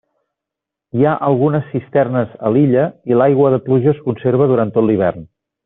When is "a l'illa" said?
2.49-2.87